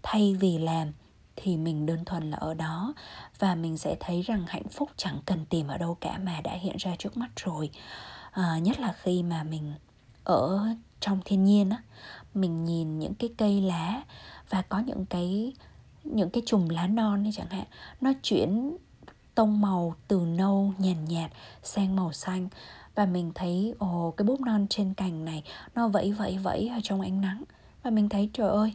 thay 0.03 0.35
vì 0.39 0.57
làm 0.57 0.91
thì 1.35 1.57
mình 1.57 1.85
đơn 1.85 2.05
thuần 2.05 2.31
là 2.31 2.37
ở 2.37 2.53
đó. 2.53 2.93
Và 3.39 3.55
mình 3.55 3.77
sẽ 3.77 3.95
thấy 3.99 4.21
rằng 4.21 4.45
hạnh 4.47 4.67
phúc 4.71 4.89
chẳng 4.97 5.19
cần 5.25 5.45
tìm 5.45 5.67
ở 5.67 5.77
đâu 5.77 5.97
cả 6.01 6.17
mà 6.17 6.41
đã 6.41 6.53
hiện 6.53 6.75
ra 6.79 6.95
trước 6.99 7.17
mắt 7.17 7.29
rồi. 7.35 7.69
À, 8.31 8.59
nhất 8.59 8.79
là 8.79 8.93
khi 9.01 9.23
mà 9.23 9.43
mình 9.43 9.73
ở 10.23 10.67
trong 10.99 11.19
thiên 11.25 11.43
nhiên 11.43 11.69
á 11.69 11.77
mình 12.33 12.65
nhìn 12.65 12.99
những 12.99 13.13
cái 13.13 13.29
cây 13.37 13.61
lá 13.61 14.03
và 14.49 14.61
có 14.61 14.79
những 14.79 15.05
cái 15.05 15.53
những 16.03 16.29
cái 16.29 16.43
chùm 16.45 16.69
lá 16.69 16.87
non 16.87 17.25
ấy 17.25 17.31
chẳng 17.31 17.49
hạn 17.49 17.65
nó 18.01 18.11
chuyển 18.23 18.77
tông 19.35 19.61
màu 19.61 19.95
từ 20.07 20.19
nâu 20.19 20.73
nhàn 20.77 21.05
nhạt, 21.05 21.07
nhạt 21.07 21.31
sang 21.63 21.95
màu 21.95 22.11
xanh. 22.11 22.49
Và 22.95 23.05
mình 23.05 23.31
thấy 23.35 23.73
ồ 23.79 24.13
cái 24.17 24.25
búp 24.25 24.41
non 24.41 24.67
trên 24.69 24.93
cành 24.93 25.25
này 25.25 25.43
nó 25.75 25.87
vẫy 25.87 26.11
vẫy 26.11 26.37
vẫy 26.37 26.67
ở 26.67 26.79
trong 26.83 27.01
ánh 27.01 27.21
nắng. 27.21 27.43
Và 27.83 27.89
mình 27.89 28.09
thấy 28.09 28.29
trời 28.33 28.49
ơi 28.49 28.73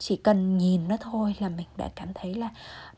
chỉ 0.00 0.16
cần 0.16 0.58
nhìn 0.58 0.88
nó 0.88 0.96
thôi 1.00 1.34
là 1.38 1.48
mình 1.48 1.66
đã 1.76 1.90
cảm 1.96 2.08
thấy 2.14 2.34
là 2.34 2.48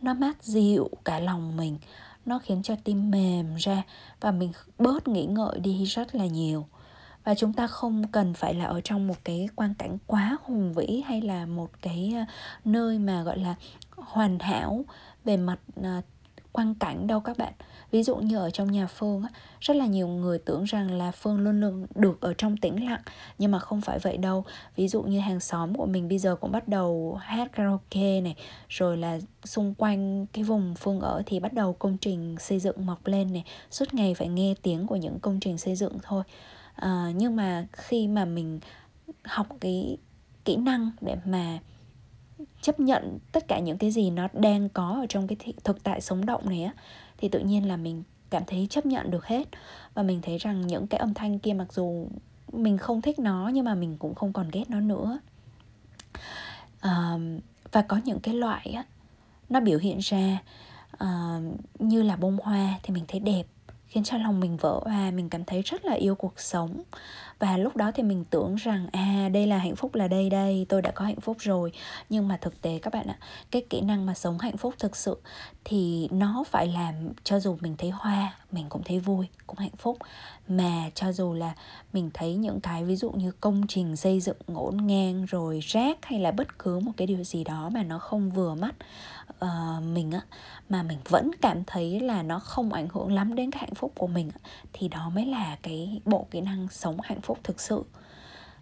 nó 0.01 0.15
mát 0.15 0.43
dịu 0.43 0.91
cả 1.05 1.21
lòng 1.21 1.57
mình, 1.57 1.79
nó 2.27 2.39
khiến 2.39 2.63
cho 2.63 2.75
tim 2.85 3.11
mềm 3.11 3.55
ra 3.55 3.83
và 4.21 4.31
mình 4.31 4.53
bớt 4.79 5.09
nghĩ 5.09 5.27
ngợi 5.27 5.61
đi 5.61 5.85
rất 5.85 6.15
là 6.15 6.27
nhiều. 6.27 6.67
Và 7.25 7.35
chúng 7.35 7.53
ta 7.53 7.67
không 7.67 8.09
cần 8.13 8.35
phải 8.35 8.55
là 8.55 8.65
ở 8.65 8.81
trong 8.85 9.07
một 9.07 9.15
cái 9.25 9.49
quan 9.57 9.75
cảnh 9.75 9.99
quá 10.07 10.37
hùng 10.43 10.73
vĩ 10.73 11.03
hay 11.07 11.21
là 11.21 11.47
một 11.47 11.71
cái 11.83 12.13
ờ, 12.17 12.25
nơi 12.65 12.99
mà, 12.99 13.23
gọi 13.23 13.39
là, 13.39 13.55
hoàn 13.97 14.39
hảo 14.39 14.85
về 15.25 15.37
mặt 15.37 15.59
ờ, 15.83 16.01
quan 16.53 16.75
cảnh 16.75 17.07
đâu 17.07 17.21
các 17.21 17.39
bạn. 17.39 17.53
Ví 17.91 18.03
dụ 18.03 18.17
như 18.17 18.37
ở 18.39 18.51
trong 18.51 18.73
nhà 18.73 18.87
phương 18.87 19.23
rất 19.61 19.77
là 19.77 19.87
nhiều 19.87 20.09
người 20.09 20.39
tưởng 20.39 20.65
rằng 20.65 20.91
là 20.91 21.11
phương 21.11 21.39
luôn 21.39 21.61
luôn 21.61 21.87
được 21.95 22.21
ở 22.21 22.35
trong 22.35 22.57
tĩnh 22.57 22.87
lặng 22.87 23.01
nhưng 23.39 23.51
mà 23.51 23.59
không 23.59 23.81
phải 23.81 23.99
vậy 23.99 24.17
đâu. 24.17 24.45
Ví 24.77 24.89
dụ 24.89 25.03
như 25.03 25.21
hàng 25.21 25.41
xóm 25.41 25.75
của 25.75 25.87
mình 25.87 26.09
bây 26.09 26.19
giờ 26.19 26.37
cũng 26.37 26.53
bắt 26.53 26.69
đầu 26.69 27.19
hát 27.21 27.53
karaoke 27.53 28.21
này 28.21 28.37
rồi 28.69 28.97
là 28.97 29.19
xung 29.45 29.75
quanh 29.75 30.27
cái 30.33 30.45
vùng 30.45 30.75
phương 30.75 31.01
ở 31.01 31.23
thì 31.27 31.41
bắt 31.41 31.53
đầu 31.53 31.73
công 31.73 31.99
trình 31.99 32.37
xây 32.41 32.59
dựng 32.59 32.87
mọc 32.87 33.07
lên 33.07 33.33
này 33.33 33.45
suốt 33.71 33.95
ngày 33.95 34.15
phải 34.15 34.29
nghe 34.29 34.55
tiếng 34.63 34.87
của 34.87 34.97
những 34.97 35.19
công 35.21 35.41
trình 35.41 35.59
xây 35.59 35.77
dựng 35.77 35.99
thôi. 36.03 36.25
À, 36.75 37.07
nhưng 37.15 37.37
mà 37.37 37.67
khi 37.73 38.09
mà 38.09 38.25
mình 38.25 38.61
học 39.25 39.47
cái 39.61 39.97
kỹ 40.45 40.57
năng 40.57 40.91
để 41.01 41.17
mà 41.25 41.59
chấp 42.63 42.81
nhận 42.81 43.19
tất 43.33 43.49
cả 43.49 43.59
những 43.59 43.79
cái 43.79 43.91
gì 43.91 44.11
nó 44.11 44.29
đang 44.33 44.69
có 44.69 44.99
ở 45.01 45.07
trong 45.09 45.27
cái 45.27 45.55
thực 45.65 45.85
tại 45.85 46.01
sống 46.01 46.27
động 46.27 46.49
này 46.49 46.63
á 46.63 46.73
thì 47.19 47.29
tự 47.29 47.39
nhiên 47.39 47.69
là 47.69 47.77
mình 47.77 48.03
cảm 48.31 48.43
thấy 48.47 48.67
chấp 48.71 48.87
nhận 48.87 49.11
được 49.11 49.27
hết. 49.27 49.49
Và 49.95 50.03
mình 50.03 50.21
thấy 50.23 50.39
rằng 50.39 50.67
những 50.67 50.87
cái 50.87 50.99
âm 50.99 51.15
thanh 51.15 51.39
kia 51.39 51.53
mặc 51.53 51.73
dù 51.73 52.09
mình 52.53 52.79
không 52.79 53.03
thích 53.03 53.19
nó 53.19 53.51
nhưng 53.55 53.65
mà 53.65 53.75
mình 53.75 53.97
cũng 53.99 54.15
không 54.15 54.33
còn 54.33 54.49
ghét 54.53 54.71
nó 54.71 54.81
nữa. 54.81 55.19
À, 56.81 57.19
và 57.73 57.83
có 57.83 58.01
những 58.05 58.21
cái 58.21 58.35
loại 58.35 58.73
á 58.77 58.85
nó 59.49 59.61
biểu 59.61 59.79
hiện 59.79 59.99
ra 59.99 60.39
uh, 61.05 61.09
như 61.79 62.03
là 62.03 62.17
bông 62.17 62.39
hoa 62.43 62.79
thì 62.83 62.95
mình 62.95 63.05
thấy 63.09 63.21
đẹp 63.21 63.45
khiến 63.93 64.05
cho 64.05 64.19
lòng 64.19 64.41
mình 64.41 64.57
vỡ 64.57 64.81
hòa, 64.85 65.11
mình 65.11 65.29
cảm 65.29 65.45
thấy 65.45 65.63
rất 65.63 65.85
là 65.85 65.93
yêu 65.93 66.15
cuộc 66.15 66.41
sống. 66.41 66.83
Và 67.39 67.57
lúc 67.57 67.77
đó 67.77 67.91
thì 67.95 68.03
mình 68.03 68.25
tưởng 68.31 68.55
rằng 68.55 68.87
à 68.93 69.29
đây 69.33 69.47
là 69.47 69.59
hạnh 69.59 69.77
phúc 69.77 69.95
là 69.95 70.09
đây 70.09 70.31
đây, 70.31 70.67
tôi 70.69 70.83
đã 70.83 70.91
có 70.91 71.05
hạnh 71.05 71.21
phúc 71.21 71.37
rồi. 71.41 71.73
Nhưng 72.09 72.29
mà 72.29 72.37
thực 72.37 72.63
tế 72.63 72.79
các 72.83 72.93
bạn 72.93 73.07
ạ, 73.07 73.19
cái 73.51 73.63
kỹ 73.71 73.81
năng 73.81 74.07
mà 74.07 74.15
sống 74.15 74.39
hạnh 74.39 74.57
phúc 74.57 74.75
thực 74.79 74.97
sự 74.97 75.17
thì 75.65 76.09
nó 76.11 76.45
phải 76.51 76.67
làm 76.67 76.95
cho 77.25 77.41
dù 77.41 77.57
mình 77.61 77.75
thấy 77.79 77.91
hoa 77.91 78.35
mình 78.53 78.67
cũng 78.69 78.83
thấy 78.83 79.01
vui 79.01 79.27
cũng 79.47 79.59
hạnh 79.59 79.77
phúc. 79.79 79.99
Mà 80.49 80.91
cho 80.95 81.13
dù 81.13 81.33
là 81.35 81.55
mình 81.93 82.11
thấy 82.15 82.35
những 82.35 82.61
cái 82.61 82.85
ví 82.85 82.97
dụ 82.97 83.11
như 83.11 83.33
công 83.41 83.67
trình 83.69 83.97
xây 83.97 84.21
dựng 84.21 84.37
ngổn 84.47 84.87
ngang 84.87 85.25
rồi 85.25 85.61
rác 85.63 85.99
hay 86.03 86.21
là 86.21 86.31
bất 86.31 86.59
cứ 86.59 86.79
một 86.79 86.93
cái 86.97 87.07
điều 87.07 87.25
gì 87.25 87.45
đó 87.45 87.69
mà 87.73 87.83
nó 87.83 87.99
không 87.99 88.31
vừa 88.31 88.55
mắt 88.55 88.75
uh, 89.45 89.83
mình 89.83 90.11
á 90.11 90.21
mà 90.69 90.83
mình 90.83 90.99
vẫn 91.09 91.31
cảm 91.41 91.65
thấy 91.65 92.01
là 92.01 92.23
nó 92.23 92.39
không 92.39 92.73
ảnh 92.73 92.89
hưởng 92.93 93.13
lắm 93.13 93.35
đến 93.35 93.51
cái 93.51 93.61
hạnh 93.61 93.75
phúc 93.75 93.93
của 93.97 94.07
mình 94.07 94.31
thì 94.73 94.89
đó 94.89 95.11
mới 95.15 95.27
là 95.27 95.57
cái 95.63 96.01
bộ 96.05 96.27
kỹ 96.31 96.41
năng 96.41 96.69
sống 96.71 96.97
hạnh 97.03 97.21
phúc 97.21 97.39
thực 97.45 97.61
sự. 97.61 97.85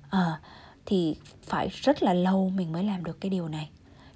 Uh, 0.07 0.39
thì 0.87 1.17
phải 1.43 1.69
rất 1.73 2.03
là 2.03 2.15
lâu 2.15 2.51
mình 2.55 2.73
mới 2.73 2.85
làm 2.85 3.05
được 3.05 3.21
cái 3.21 3.31
điều 3.31 3.49
này 3.49 3.71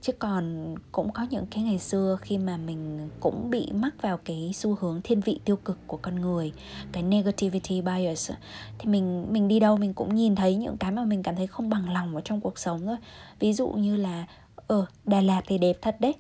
chứ 0.05 0.13
còn 0.13 0.75
cũng 0.93 1.13
có 1.13 1.27
những 1.31 1.47
cái 1.47 1.63
ngày 1.63 1.79
xưa 1.79 2.19
khi 2.21 2.39
mà 2.39 2.57
mình 2.57 3.09
cũng 3.21 3.51
bị 3.51 3.71
mắc 3.73 4.03
vào 4.03 4.19
cái 4.25 4.51
xu 4.55 4.77
hướng 4.81 5.01
thiên 5.05 5.21
vị 5.21 5.41
tiêu 5.45 5.57
cực 5.57 5.79
của 5.87 5.97
con 5.97 6.21
người 6.21 6.53
cái 6.93 7.03
negativity 7.03 7.81
bias 7.81 8.31
thì 8.79 8.91
mình 8.91 9.27
mình 9.31 9.49
đi 9.49 9.61
đâu 9.61 9.77
mình 9.77 9.95
cũng 9.95 10.15
nhìn 10.15 10.35
thấy 10.35 10.57
những 10.57 10.77
cái 10.77 10.93
mà 10.93 11.05
mình 11.05 11.23
cảm 11.23 11.37
thấy 11.37 11.47
không 11.47 11.71
bằng 11.71 11.93
lòng 11.93 12.15
ở 12.15 12.21
trong 12.21 12.41
cuộc 12.41 12.59
sống 12.59 12.87
thôi. 12.87 12.97
Ví 13.41 13.53
dụ 13.53 13.69
như 13.69 13.97
là 13.97 14.27
ờ 14.67 14.87
Đà 15.05 15.21
Lạt 15.21 15.43
thì 15.47 15.59
đẹp 15.59 15.79
thật 15.83 15.97
đấy 16.01 16.15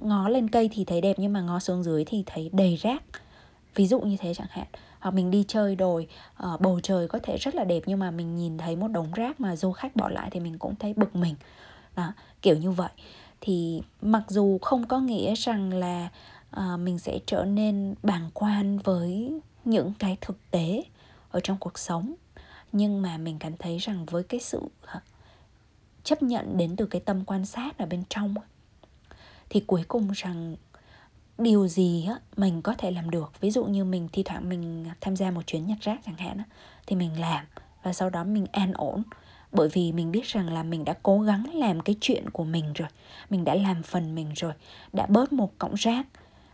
ngó 0.00 0.28
lên 0.28 0.50
cây 0.50 0.70
thì 0.72 0.84
thấy 0.84 1.00
đẹp 1.00 1.16
nhưng 1.18 1.32
mà 1.32 1.40
ngó 1.40 1.58
xuống 1.58 1.82
dưới 1.82 2.04
thì 2.04 2.22
thấy 2.26 2.50
đầy 2.52 2.76
rác. 2.76 3.02
Ví 3.74 3.86
dụ 3.86 4.00
như 4.00 4.16
thế 4.20 4.34
chẳng 4.34 4.46
hạn. 4.50 4.66
Hoặc 4.98 5.14
mình 5.14 5.30
đi 5.30 5.44
chơi 5.48 5.76
đồi 5.76 6.08
uh, 6.54 6.60
bầu 6.60 6.80
trời 6.82 7.08
có 7.08 7.18
thể 7.22 7.36
rất 7.36 7.54
là 7.54 7.64
đẹp 7.64 7.82
nhưng 7.86 7.98
mà 7.98 8.10
mình 8.10 8.36
nhìn 8.36 8.58
thấy 8.58 8.76
một 8.76 8.88
đống 8.88 9.12
rác 9.12 9.40
mà 9.40 9.56
du 9.56 9.72
khách 9.72 9.96
bỏ 9.96 10.08
lại 10.08 10.28
thì 10.30 10.40
mình 10.40 10.58
cũng 10.58 10.74
thấy 10.74 10.94
bực 10.94 11.16
mình 11.16 11.34
đó 11.96 12.12
kiểu 12.42 12.56
như 12.56 12.70
vậy. 12.70 12.90
Thì 13.40 13.82
mặc 14.02 14.22
dù 14.28 14.58
không 14.58 14.86
có 14.86 15.00
nghĩa 15.00 15.34
rằng 15.34 15.72
là 15.72 16.08
uh, 16.56 16.80
mình 16.80 16.98
sẽ 16.98 17.18
trở 17.26 17.44
nên 17.44 17.94
bàng 18.02 18.30
quan 18.34 18.78
với 18.78 19.40
những 19.64 19.92
cái 19.98 20.16
thực 20.20 20.50
tế 20.50 20.82
ở 21.30 21.40
trong 21.40 21.56
cuộc 21.60 21.78
sống 21.78 22.14
nhưng 22.72 23.02
mà 23.02 23.18
mình 23.18 23.38
cảm 23.38 23.56
thấy 23.56 23.78
rằng 23.78 24.06
với 24.06 24.22
cái 24.22 24.40
sự 24.40 24.60
ờ, 24.86 25.00
chấp 26.04 26.22
nhận 26.22 26.56
đến 26.56 26.76
từ 26.76 26.86
cái 26.86 27.00
tâm 27.00 27.24
quan 27.24 27.46
sát 27.46 27.78
ở 27.78 27.86
bên 27.86 28.02
trong 28.08 28.34
thì 29.50 29.64
cuối 29.66 29.84
cùng 29.88 30.10
rằng 30.10 30.56
điều 31.38 31.68
gì 31.68 32.06
á 32.08 32.18
mình 32.36 32.62
có 32.62 32.74
thể 32.78 32.90
làm 32.90 33.10
được. 33.10 33.32
Ví 33.40 33.50
dụ 33.50 33.64
như 33.64 33.84
mình 33.84 34.08
thi 34.12 34.22
thoảng 34.22 34.48
mình 34.48 34.86
tham 35.00 35.16
gia 35.16 35.30
một 35.30 35.46
chuyến 35.46 35.66
nhặt 35.66 35.78
rác 35.80 36.00
chẳng 36.06 36.16
hạn 36.16 36.38
á, 36.38 36.44
thì 36.86 36.96
mình 36.96 37.20
làm 37.20 37.44
và 37.82 37.92
sau 37.92 38.10
đó 38.10 38.24
mình 38.24 38.46
an 38.52 38.72
ổn 38.72 39.02
bởi 39.54 39.68
vì 39.68 39.92
mình 39.92 40.12
biết 40.12 40.24
rằng 40.24 40.52
là 40.52 40.62
mình 40.62 40.84
đã 40.84 40.94
cố 41.02 41.20
gắng 41.20 41.54
làm 41.54 41.80
cái 41.80 41.96
chuyện 42.00 42.30
của 42.30 42.44
mình 42.44 42.72
rồi. 42.72 42.88
Mình 43.30 43.44
đã 43.44 43.54
làm 43.54 43.82
phần 43.82 44.14
mình 44.14 44.32
rồi. 44.36 44.52
Đã 44.92 45.06
bớt 45.06 45.32
một 45.32 45.58
cọng 45.58 45.74
rác. 45.74 46.06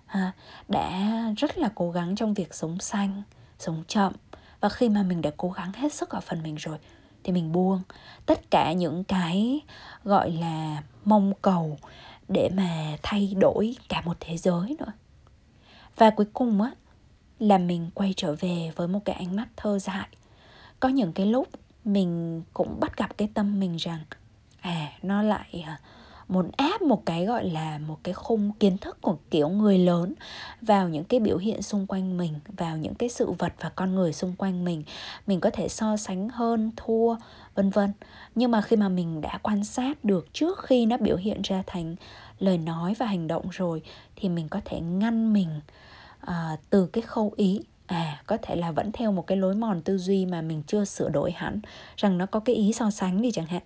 Ha, 0.06 0.32
đã 0.68 1.12
rất 1.36 1.58
là 1.58 1.70
cố 1.74 1.90
gắng 1.90 2.16
trong 2.16 2.34
việc 2.34 2.54
sống 2.54 2.78
xanh 2.78 3.22
sống 3.58 3.84
chậm. 3.88 4.12
Và 4.60 4.68
khi 4.68 4.88
mà 4.88 5.02
mình 5.02 5.22
đã 5.22 5.30
cố 5.36 5.50
gắng 5.50 5.72
hết 5.72 5.92
sức 5.92 6.10
ở 6.10 6.20
phần 6.20 6.42
mình 6.42 6.54
rồi 6.54 6.78
thì 7.24 7.32
mình 7.32 7.52
buông. 7.52 7.82
Tất 8.26 8.50
cả 8.50 8.72
những 8.72 9.04
cái 9.04 9.60
gọi 10.04 10.30
là 10.30 10.82
mong 11.04 11.32
cầu 11.42 11.78
để 12.28 12.50
mà 12.54 12.96
thay 13.02 13.34
đổi 13.38 13.76
cả 13.88 14.02
một 14.04 14.16
thế 14.20 14.36
giới 14.36 14.76
nữa. 14.78 14.92
Và 15.96 16.10
cuối 16.10 16.26
cùng 16.32 16.62
á 16.62 16.70
là 17.38 17.58
mình 17.58 17.90
quay 17.94 18.14
trở 18.16 18.34
về 18.40 18.72
với 18.76 18.88
một 18.88 19.00
cái 19.04 19.16
ánh 19.16 19.36
mắt 19.36 19.48
thơ 19.56 19.78
dại. 19.78 20.08
Có 20.80 20.88
những 20.88 21.12
cái 21.12 21.26
lúc 21.26 21.48
mình 21.84 22.42
cũng 22.52 22.80
bắt 22.80 22.96
gặp 22.96 23.18
cái 23.18 23.28
tâm 23.34 23.60
mình 23.60 23.76
rằng 23.76 24.00
à 24.60 24.92
nó 25.02 25.22
lại 25.22 25.64
à, 25.66 25.80
muốn 26.30 26.50
áp 26.56 26.82
một 26.82 27.06
cái 27.06 27.26
gọi 27.26 27.44
là 27.44 27.78
một 27.78 27.98
cái 28.02 28.14
khung 28.14 28.52
kiến 28.52 28.78
thức 28.78 28.98
của 29.00 29.16
kiểu 29.30 29.48
người 29.48 29.78
lớn 29.78 30.14
vào 30.62 30.88
những 30.88 31.04
cái 31.04 31.20
biểu 31.20 31.38
hiện 31.38 31.62
xung 31.62 31.86
quanh 31.86 32.16
mình 32.16 32.34
vào 32.56 32.76
những 32.76 32.94
cái 32.94 33.08
sự 33.08 33.30
vật 33.30 33.52
và 33.60 33.68
con 33.68 33.94
người 33.94 34.12
xung 34.12 34.34
quanh 34.38 34.64
mình. 34.64 34.82
Mình 35.26 35.40
có 35.40 35.50
thể 35.50 35.68
so 35.68 35.96
sánh 35.96 36.28
hơn 36.28 36.70
thua 36.76 37.16
vân 37.54 37.70
vân. 37.70 37.92
Nhưng 38.34 38.50
mà 38.50 38.60
khi 38.60 38.76
mà 38.76 38.88
mình 38.88 39.20
đã 39.20 39.38
quan 39.42 39.64
sát 39.64 40.04
được 40.04 40.28
trước 40.32 40.58
khi 40.62 40.86
nó 40.86 40.96
biểu 40.96 41.16
hiện 41.16 41.42
ra 41.42 41.62
thành 41.66 41.96
lời 42.38 42.58
nói 42.58 42.94
và 42.98 43.06
hành 43.06 43.26
động 43.26 43.48
rồi 43.50 43.82
thì 44.16 44.28
mình 44.28 44.48
có 44.48 44.60
thể 44.64 44.80
ngăn 44.80 45.32
mình 45.32 45.60
uh, 46.26 46.60
từ 46.70 46.86
cái 46.86 47.02
khâu 47.02 47.32
ý 47.36 47.60
à 47.90 48.22
có 48.26 48.36
thể 48.42 48.56
là 48.56 48.72
vẫn 48.72 48.92
theo 48.92 49.12
một 49.12 49.26
cái 49.26 49.38
lối 49.38 49.54
mòn 49.54 49.82
tư 49.82 49.98
duy 49.98 50.26
mà 50.26 50.42
mình 50.42 50.62
chưa 50.66 50.84
sửa 50.84 51.08
đổi 51.08 51.32
hẳn, 51.32 51.60
rằng 51.96 52.18
nó 52.18 52.26
có 52.26 52.40
cái 52.40 52.56
ý 52.56 52.72
so 52.72 52.90
sánh 52.90 53.22
đi 53.22 53.30
chẳng 53.30 53.46
hạn. 53.46 53.62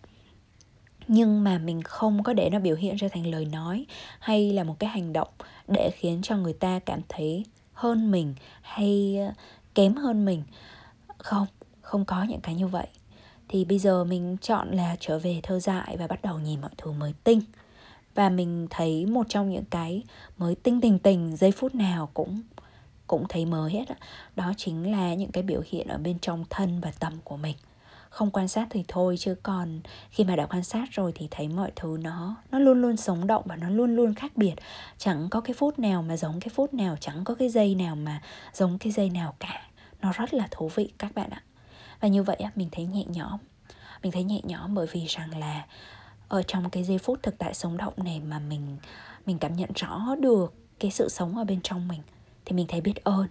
Nhưng 1.08 1.44
mà 1.44 1.58
mình 1.58 1.82
không 1.82 2.22
có 2.22 2.32
để 2.32 2.50
nó 2.50 2.58
biểu 2.58 2.76
hiện 2.76 2.96
ra 2.96 3.08
thành 3.12 3.26
lời 3.26 3.44
nói 3.44 3.86
hay 4.18 4.52
là 4.52 4.64
một 4.64 4.78
cái 4.78 4.90
hành 4.90 5.12
động 5.12 5.28
để 5.68 5.90
khiến 5.94 6.22
cho 6.22 6.36
người 6.36 6.52
ta 6.52 6.78
cảm 6.78 7.00
thấy 7.08 7.44
hơn 7.72 8.10
mình 8.10 8.34
hay 8.62 9.16
ờ, 9.18 9.32
kém 9.74 9.94
hơn 9.94 10.24
mình. 10.24 10.42
Không 11.18 11.46
không 11.80 12.04
có 12.04 12.22
những 12.22 12.40
cái 12.40 12.54
như 12.54 12.66
vậy. 12.66 12.86
Thì 13.48 13.64
bây 13.64 13.78
giờ 13.78 14.04
mình 14.04 14.36
chọn 14.40 14.70
là 14.70 14.96
trở 15.00 15.18
về 15.18 15.40
thơ 15.42 15.60
dại 15.60 15.96
và 15.96 16.06
bắt 16.06 16.22
đầu 16.22 16.38
nhìn 16.38 16.60
mọi 16.60 16.70
thứ 16.76 16.92
mới 16.92 17.14
tinh. 17.24 17.40
Và 18.14 18.28
mình 18.28 18.66
thấy 18.70 19.06
một 19.06 19.26
trong 19.28 19.50
những 19.50 19.64
cái 19.70 20.02
mới 20.38 20.54
tinh 20.54 20.80
tình 20.80 20.98
tình 20.98 21.36
giây 21.36 21.50
phút 21.50 21.74
nào 21.74 22.10
cũng 22.14 22.42
cũng 23.06 23.24
thấy 23.28 23.44
mới 23.46 23.72
hết 23.72 23.84
đó. 23.88 23.94
đó 24.36 24.52
chính 24.56 24.92
là 24.92 25.14
những 25.14 25.32
cái 25.32 25.42
biểu 25.42 25.60
hiện 25.66 25.88
ở 25.88 25.98
bên 25.98 26.18
trong 26.18 26.44
thân 26.50 26.80
và 26.80 26.92
tâm 26.98 27.12
của 27.24 27.36
mình. 27.36 27.56
Không 28.10 28.30
quan 28.30 28.48
sát 28.48 28.66
thì 28.70 28.84
thôi, 28.88 29.16
chứ 29.18 29.34
còn 29.42 29.80
khi 30.10 30.24
mà 30.24 30.36
đã 30.36 30.46
quan 30.46 30.64
sát 30.64 30.88
rồi 30.90 31.12
thì 31.14 31.28
thấy 31.30 31.48
mọi 31.48 31.72
thứ 31.76 31.96
nó 32.00 32.36
nó 32.50 32.58
luôn 32.58 32.82
luôn 32.82 32.96
sống 32.96 33.26
động 33.26 33.42
và 33.46 33.56
nó 33.56 33.70
luôn 33.70 33.96
luôn 33.96 34.14
khác 34.14 34.32
biệt. 34.36 34.54
Chẳng 34.98 35.28
có 35.30 35.40
cái 35.40 35.54
phút 35.54 35.78
nào 35.78 36.02
mà 36.02 36.16
giống 36.16 36.40
cái 36.40 36.48
phút 36.54 36.74
nào, 36.74 36.96
chẳng 37.00 37.24
có 37.24 37.34
cái 37.34 37.48
giây 37.48 37.74
nào 37.74 37.96
mà 37.96 38.22
giống 38.52 38.78
cái 38.78 38.92
giây 38.92 39.10
nào 39.10 39.34
cả. 39.40 39.62
Nó 40.02 40.12
rất 40.12 40.34
là 40.34 40.48
thú 40.50 40.70
vị 40.74 40.92
các 40.98 41.14
bạn 41.14 41.30
ạ. 41.30 41.42
Và 42.00 42.08
như 42.08 42.22
vậy 42.22 42.36
mình 42.54 42.68
thấy 42.72 42.86
nhẹ 42.86 43.04
nhõm. 43.04 43.38
Mình 44.02 44.12
thấy 44.12 44.24
nhẹ 44.24 44.40
nhõm 44.44 44.74
bởi 44.74 44.86
vì 44.92 45.06
rằng 45.06 45.38
là 45.38 45.66
ở 46.28 46.42
trong 46.42 46.70
cái 46.70 46.84
giây 46.84 46.98
phút 46.98 47.22
thực 47.22 47.38
tại 47.38 47.54
sống 47.54 47.76
động 47.76 47.94
này 47.96 48.20
mà 48.20 48.38
mình 48.38 48.76
mình 49.26 49.38
cảm 49.38 49.56
nhận 49.56 49.70
rõ 49.74 50.14
được 50.20 50.54
cái 50.78 50.90
sự 50.90 51.08
sống 51.08 51.38
ở 51.38 51.44
bên 51.44 51.60
trong 51.62 51.88
mình 51.88 52.00
thì 52.44 52.56
mình 52.56 52.66
thấy 52.68 52.80
biết 52.80 53.04
ơn. 53.04 53.26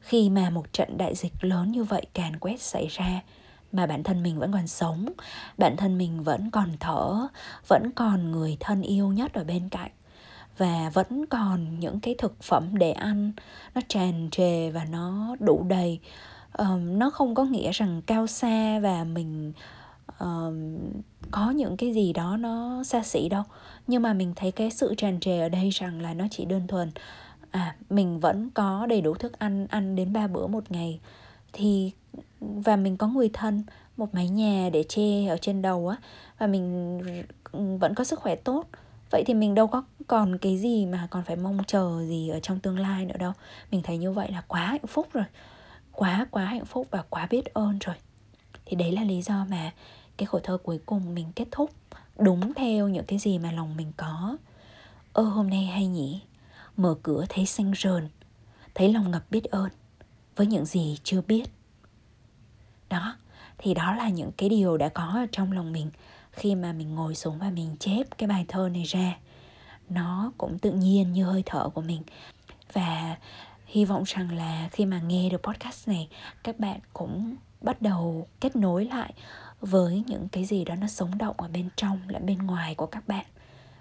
Khi 0.00 0.30
mà 0.30 0.50
một 0.50 0.72
trận 0.72 0.98
đại 0.98 1.14
dịch 1.14 1.32
lớn 1.40 1.72
như 1.72 1.84
vậy 1.84 2.06
càn 2.14 2.38
quét 2.38 2.62
xảy 2.62 2.86
ra 2.86 3.22
mà 3.72 3.86
bản 3.86 4.02
thân 4.02 4.22
mình 4.22 4.38
vẫn 4.38 4.52
còn 4.52 4.66
sống 4.66 5.06
bản 5.58 5.76
thân 5.76 5.98
mình 5.98 6.22
vẫn 6.22 6.50
còn 6.50 6.68
thở 6.80 7.28
vẫn 7.68 7.90
còn 7.96 8.32
người 8.32 8.56
thân 8.60 8.82
yêu 8.82 9.08
nhất 9.12 9.32
ở 9.32 9.44
bên 9.44 9.68
cạnh 9.68 9.90
và 10.58 10.90
vẫn 10.94 11.26
còn 11.26 11.80
những 11.80 12.00
cái 12.00 12.14
thực 12.18 12.42
phẩm 12.42 12.78
để 12.78 12.92
ăn 12.92 13.32
nó 13.74 13.80
tràn 13.88 14.28
trề 14.30 14.70
và 14.70 14.84
nó 14.84 15.36
đủ 15.40 15.66
đầy 15.68 16.00
um, 16.58 16.98
nó 16.98 17.10
không 17.10 17.34
có 17.34 17.44
nghĩa 17.44 17.72
rằng 17.72 18.02
cao 18.06 18.26
xa 18.26 18.78
và 18.78 19.04
mình 19.04 19.52
um, 20.18 20.78
có 21.30 21.50
những 21.50 21.76
cái 21.76 21.92
gì 21.92 22.12
đó 22.12 22.36
nó 22.36 22.82
xa 22.84 23.02
xỉ 23.02 23.28
đâu. 23.28 23.42
Nhưng 23.86 24.02
mà 24.02 24.12
mình 24.12 24.32
thấy 24.36 24.52
cái 24.52 24.70
sự 24.70 24.94
tràn 24.94 25.20
trề 25.20 25.40
ở 25.40 25.48
đây 25.48 25.70
rằng 25.70 26.00
là 26.00 26.14
nó 26.14 26.24
chỉ 26.30 26.44
đơn 26.44 26.66
thuần 26.66 26.90
à 27.50 27.76
mình 27.90 28.20
vẫn 28.20 28.50
có 28.50 28.86
đầy 28.86 29.00
đủ 29.00 29.14
thức 29.14 29.38
ăn 29.38 29.66
ăn 29.66 29.96
đến 29.96 30.12
ba 30.12 30.26
bữa 30.26 30.46
một 30.46 30.70
ngày. 30.70 31.00
Thì, 31.52 31.92
và 32.40 32.76
mình 32.76 32.96
có 32.96 33.06
người 33.06 33.30
thân, 33.32 33.62
một 33.96 34.14
mái 34.14 34.28
nhà 34.28 34.70
để 34.72 34.84
che 34.88 35.26
ở 35.26 35.36
trên 35.36 35.62
đầu 35.62 35.88
á, 35.88 35.96
và 36.38 36.46
mình 36.46 37.00
ừ, 37.52 37.76
vẫn 37.80 37.94
có 37.94 38.04
sức 38.04 38.20
khỏe 38.20 38.36
tốt. 38.36 38.64
Vậy 39.10 39.24
thì 39.26 39.34
mình 39.34 39.54
đâu 39.54 39.66
có 39.66 39.84
còn 40.06 40.38
cái 40.38 40.58
gì 40.58 40.86
mà 40.86 41.08
còn 41.10 41.24
phải 41.24 41.36
mong 41.36 41.58
chờ 41.66 42.04
gì 42.08 42.28
ở 42.28 42.40
trong 42.40 42.60
tương 42.60 42.78
lai 42.78 43.06
nữa 43.06 43.16
đâu. 43.18 43.32
Mình 43.70 43.82
thấy 43.82 43.98
như 43.98 44.12
vậy 44.12 44.32
là 44.32 44.40
quá 44.48 44.66
hạnh 44.66 44.86
phúc 44.86 45.08
rồi. 45.12 45.24
Quá 45.92 46.26
quá 46.30 46.44
hạnh 46.44 46.64
phúc 46.64 46.86
và 46.90 47.02
quá 47.10 47.26
biết 47.30 47.54
ơn 47.54 47.78
rồi. 47.78 47.96
Thì 48.64 48.76
đấy 48.76 48.92
là 48.92 49.04
lý 49.04 49.22
do 49.22 49.46
mà 49.50 49.72
cái 50.16 50.26
khổ 50.26 50.38
thơ 50.42 50.58
cuối 50.62 50.80
cùng 50.86 51.14
mình 51.14 51.26
kết 51.36 51.46
thúc 51.50 51.70
đúng 52.18 52.54
theo 52.54 52.88
những 52.88 53.04
cái 53.04 53.18
gì 53.18 53.38
mà 53.38 53.52
lòng 53.52 53.76
mình 53.76 53.92
có. 53.96 54.36
Ơ, 55.12 55.22
hôm 55.22 55.50
nay 55.50 55.64
hay 55.64 55.86
nhỉ? 55.86 56.20
Mở 56.82 56.94
cửa 57.02 57.24
thấy 57.28 57.46
xanh 57.46 57.72
rờn, 57.76 58.08
thấy 58.74 58.92
lòng 58.92 59.10
ngập 59.10 59.30
biết 59.30 59.44
ơn 59.44 59.70
với 60.36 60.46
những 60.46 60.64
gì 60.64 60.98
chưa 61.04 61.20
biết. 61.20 61.44
Đó, 62.88 63.16
thì 63.58 63.74
đó 63.74 63.94
là 63.94 64.08
những 64.08 64.30
cái 64.36 64.48
điều 64.48 64.76
đã 64.76 64.88
có 64.88 65.02
ở 65.02 65.26
trong 65.32 65.52
lòng 65.52 65.72
mình 65.72 65.90
khi 66.32 66.54
mà 66.54 66.72
mình 66.72 66.94
ngồi 66.94 67.14
xuống 67.14 67.38
và 67.38 67.50
mình 67.50 67.76
chép 67.80 68.18
cái 68.18 68.28
bài 68.28 68.44
thơ 68.48 68.68
này 68.68 68.82
ra. 68.82 69.18
Nó 69.88 70.32
cũng 70.38 70.58
tự 70.58 70.70
nhiên 70.72 71.12
như 71.12 71.24
hơi 71.24 71.42
thở 71.46 71.68
của 71.68 71.80
mình. 71.80 72.02
Và 72.72 73.16
hy 73.66 73.84
vọng 73.84 74.02
rằng 74.06 74.36
là 74.36 74.68
khi 74.72 74.86
mà 74.86 75.00
nghe 75.00 75.28
được 75.28 75.42
podcast 75.42 75.88
này, 75.88 76.08
các 76.44 76.58
bạn 76.58 76.80
cũng 76.92 77.36
bắt 77.60 77.82
đầu 77.82 78.28
kết 78.40 78.56
nối 78.56 78.84
lại 78.84 79.14
với 79.60 80.04
những 80.06 80.28
cái 80.28 80.44
gì 80.44 80.64
đó 80.64 80.74
nó 80.74 80.86
sống 80.86 81.18
động 81.18 81.36
ở 81.38 81.48
bên 81.48 81.68
trong 81.76 82.00
lẫn 82.08 82.26
bên 82.26 82.38
ngoài 82.38 82.74
của 82.74 82.86
các 82.86 83.08
bạn 83.08 83.26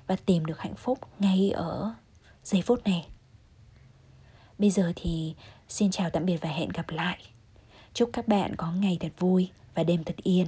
và 0.08 0.16
tìm 0.26 0.46
được 0.46 0.60
hạnh 0.60 0.76
phúc 0.76 1.00
ngay 1.20 1.52
ở 1.52 1.94
giây 2.50 2.62
phút 2.62 2.84
này. 2.86 3.08
Bây 4.58 4.70
giờ 4.70 4.94
thì 4.96 5.36
xin 5.68 5.92
chào 5.92 6.10
tạm 6.10 6.26
biệt 6.26 6.38
và 6.42 6.50
hẹn 6.50 6.70
gặp 6.70 6.90
lại. 6.90 7.18
Chúc 7.94 8.10
các 8.14 8.28
bạn 8.28 8.56
có 8.56 8.72
ngày 8.72 8.98
thật 9.00 9.12
vui 9.20 9.50
và 9.76 9.84
đêm 9.84 10.04
thật 10.04 10.16
yên. 10.24 10.48